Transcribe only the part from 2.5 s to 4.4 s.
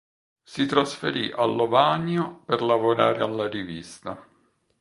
lavorare alla rivista.